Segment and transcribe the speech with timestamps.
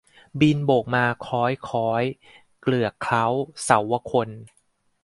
[0.39, 2.03] บินโบกมาค้อยค้อย
[2.61, 3.25] เกลือกเคล้า
[3.63, 4.39] เสาวคนธ์